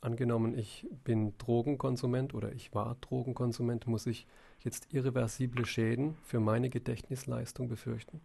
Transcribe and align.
Angenommen, 0.00 0.56
ich 0.56 0.86
bin 1.02 1.36
Drogenkonsument 1.38 2.32
oder 2.32 2.52
ich 2.52 2.72
war 2.72 2.96
Drogenkonsument, 3.00 3.86
muss 3.88 4.06
ich 4.06 4.26
jetzt 4.60 4.92
irreversible 4.92 5.66
Schäden 5.66 6.16
für 6.22 6.38
meine 6.38 6.70
Gedächtnisleistung 6.70 7.68
befürchten? 7.68 8.20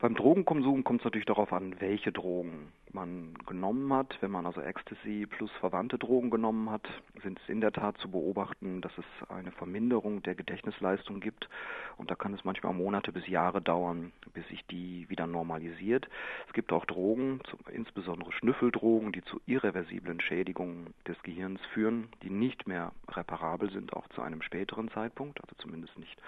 Beim 0.00 0.14
Drogenkonsum 0.14 0.84
kommt 0.84 1.00
es 1.00 1.04
natürlich 1.06 1.26
darauf 1.26 1.52
an, 1.52 1.74
welche 1.80 2.12
Drogen 2.12 2.72
man 2.92 3.34
genommen 3.48 3.92
hat. 3.92 4.16
Wenn 4.20 4.30
man 4.30 4.46
also 4.46 4.60
Ecstasy 4.60 5.26
plus 5.26 5.50
verwandte 5.58 5.98
Drogen 5.98 6.30
genommen 6.30 6.70
hat, 6.70 6.86
sind 7.24 7.40
es 7.40 7.48
in 7.48 7.60
der 7.60 7.72
Tat 7.72 7.98
zu 7.98 8.08
beobachten, 8.08 8.80
dass 8.80 8.92
es 8.96 9.04
eine 9.28 9.50
Verminderung 9.50 10.22
der 10.22 10.36
Gedächtnisleistung 10.36 11.18
gibt. 11.18 11.48
Und 11.96 12.12
da 12.12 12.14
kann 12.14 12.32
es 12.32 12.44
manchmal 12.44 12.74
Monate 12.74 13.10
bis 13.10 13.26
Jahre 13.26 13.60
dauern, 13.60 14.12
bis 14.34 14.46
sich 14.46 14.64
die 14.66 15.10
wieder 15.10 15.26
normalisiert. 15.26 16.08
Es 16.46 16.52
gibt 16.52 16.72
auch 16.72 16.84
Drogen, 16.84 17.40
insbesondere 17.72 18.30
Schnüffeldrogen, 18.30 19.10
die 19.10 19.24
zu 19.24 19.40
irreversiblen 19.46 20.20
Schädigungen 20.20 20.94
des 21.08 21.20
Gehirns 21.24 21.60
führen, 21.74 22.06
die 22.22 22.30
nicht 22.30 22.68
mehr 22.68 22.92
reparabel 23.08 23.68
sind, 23.72 23.94
auch 23.94 24.06
zu 24.10 24.22
einem 24.22 24.42
späteren 24.42 24.90
Zeitpunkt, 24.92 25.40
also 25.42 25.56
zumindest 25.58 25.98
nicht 25.98 26.22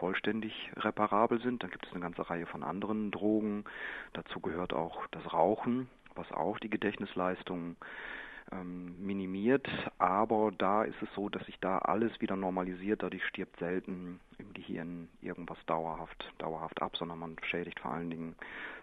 vollständig 0.00 0.72
reparabel 0.76 1.40
sind. 1.40 1.62
Dann 1.62 1.70
gibt 1.70 1.86
es 1.86 1.92
eine 1.92 2.00
ganze 2.00 2.28
Reihe 2.28 2.46
von 2.46 2.64
anderen 2.64 3.11
Drogen. 3.12 3.64
Dazu 4.12 4.40
gehört 4.40 4.72
auch 4.72 5.06
das 5.12 5.32
Rauchen, 5.32 5.88
was 6.14 6.30
auch 6.32 6.58
die 6.58 6.70
Gedächtnisleistung 6.70 7.76
minimiert. 9.02 9.68
Aber 9.98 10.52
da 10.56 10.84
ist 10.84 11.00
es 11.02 11.08
so, 11.14 11.28
dass 11.28 11.44
sich 11.46 11.58
da 11.60 11.78
alles 11.78 12.20
wieder 12.20 12.36
normalisiert. 12.36 13.02
Dadurch 13.02 13.24
stirbt 13.26 13.58
selten 13.58 14.20
im 14.38 14.52
Gehirn 14.52 15.08
irgendwas 15.20 15.58
dauerhaft, 15.66 16.32
dauerhaft 16.38 16.82
ab, 16.82 16.96
sondern 16.96 17.18
man 17.18 17.36
schädigt 17.44 17.80
vor 17.80 17.92
allen 17.92 18.10
Dingen 18.10 18.36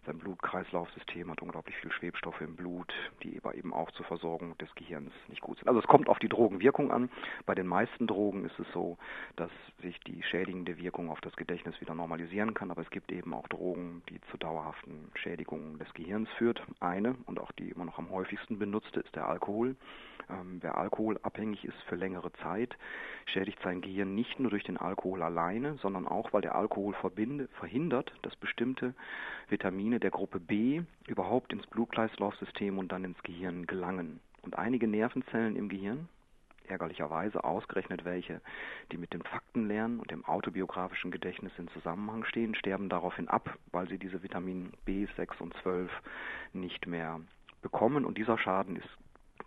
sein 0.05 0.17
Blutkreislaufsystem, 0.17 1.29
hat 1.29 1.41
unglaublich 1.41 1.75
viel 1.77 1.91
Schwebstoffe 1.91 2.41
im 2.41 2.55
Blut, 2.55 2.91
die 3.21 3.35
eben 3.35 3.73
auch 3.73 3.91
zur 3.91 4.05
Versorgung 4.05 4.57
des 4.57 4.73
Gehirns 4.75 5.11
nicht 5.27 5.41
gut 5.41 5.57
sind. 5.57 5.67
Also 5.67 5.81
es 5.81 5.87
kommt 5.87 6.07
auf 6.07 6.19
die 6.19 6.29
Drogenwirkung 6.29 6.91
an. 6.91 7.09
Bei 7.45 7.53
den 7.53 7.67
meisten 7.67 8.07
Drogen 8.07 8.45
ist 8.45 8.57
es 8.59 8.67
so, 8.73 8.97
dass 9.35 9.51
sich 9.81 9.99
die 10.01 10.23
schädigende 10.23 10.77
Wirkung 10.77 11.09
auf 11.09 11.21
das 11.21 11.35
Gedächtnis 11.35 11.79
wieder 11.81 11.93
normalisieren 11.93 12.53
kann, 12.53 12.71
aber 12.71 12.81
es 12.81 12.89
gibt 12.89 13.11
eben 13.11 13.33
auch 13.33 13.47
Drogen, 13.49 14.01
die 14.09 14.21
zu 14.31 14.37
dauerhaften 14.37 15.11
Schädigungen 15.15 15.77
des 15.79 15.93
Gehirns 15.93 16.29
führt. 16.37 16.61
Eine 16.79 17.15
und 17.25 17.39
auch 17.39 17.51
die 17.53 17.69
immer 17.69 17.85
noch 17.85 17.99
am 17.99 18.09
häufigsten 18.09 18.57
benutzte 18.57 19.01
ist 19.01 19.15
der 19.15 19.27
Alkohol. 19.27 19.48
Ähm, 20.29 20.59
wer 20.61 20.77
alkoholabhängig 20.77 21.65
ist 21.65 21.81
für 21.87 21.95
längere 21.95 22.31
Zeit, 22.33 22.77
schädigt 23.25 23.59
sein 23.63 23.81
Gehirn 23.81 24.13
nicht 24.13 24.39
nur 24.39 24.51
durch 24.51 24.63
den 24.63 24.77
Alkohol 24.77 25.23
alleine, 25.23 25.75
sondern 25.77 26.07
auch, 26.07 26.33
weil 26.33 26.41
der 26.41 26.55
Alkohol 26.55 26.93
verhindert, 26.93 28.13
dass 28.21 28.35
bestimmte 28.35 28.93
Vitamine 29.49 29.99
der 29.99 30.11
Gruppe 30.11 30.39
B 30.39 30.83
überhaupt 31.07 31.51
ins 31.51 31.65
Blutkreislaufsystem 31.67 32.77
und 32.77 32.91
dann 32.91 33.05
ins 33.05 33.21
Gehirn 33.23 33.65
gelangen. 33.65 34.19
Und 34.43 34.57
einige 34.57 34.87
Nervenzellen 34.87 35.55
im 35.55 35.67
Gehirn, 35.67 36.07
ärgerlicherweise 36.67 37.43
ausgerechnet 37.43 38.05
welche, 38.05 38.41
die 38.91 38.97
mit 38.97 39.13
dem 39.13 39.21
Faktenlernen 39.21 39.99
und 39.99 40.11
dem 40.11 40.23
autobiografischen 40.25 41.09
Gedächtnis 41.09 41.51
in 41.57 41.67
Zusammenhang 41.69 42.23
stehen, 42.25 42.53
sterben 42.53 42.89
daraufhin 42.89 43.27
ab, 43.27 43.57
weil 43.71 43.89
sie 43.89 43.97
diese 43.97 44.21
Vitamine 44.21 44.69
B6 44.85 45.41
und 45.41 45.55
12 45.63 45.91
nicht 46.53 46.85
mehr 46.85 47.19
bekommen. 47.63 48.05
Und 48.05 48.17
dieser 48.19 48.37
Schaden 48.37 48.75
ist 48.75 48.89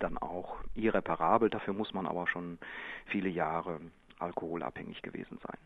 dann 0.02 0.18
auch 0.18 0.56
irreparabel. 0.74 1.50
Dafür 1.50 1.74
muss 1.74 1.92
man 1.94 2.06
aber 2.06 2.26
schon 2.26 2.58
viele 3.06 3.28
Jahre 3.28 3.80
alkoholabhängig 4.18 5.02
gewesen 5.02 5.38
sein. 5.42 5.58